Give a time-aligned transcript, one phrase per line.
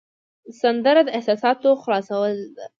[0.61, 2.65] سندره د احساساتو خلاصول ده